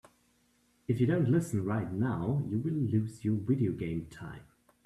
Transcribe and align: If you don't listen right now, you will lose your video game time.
If 0.87 0.99
you 0.99 1.05
don't 1.05 1.29
listen 1.29 1.63
right 1.63 1.91
now, 1.93 2.41
you 2.49 2.57
will 2.57 2.71
lose 2.73 3.23
your 3.23 3.35
video 3.35 3.71
game 3.71 4.07
time. 4.09 4.47